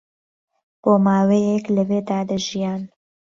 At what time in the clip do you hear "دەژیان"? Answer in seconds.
2.29-2.81